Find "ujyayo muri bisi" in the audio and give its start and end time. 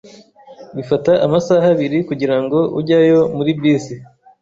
2.79-3.95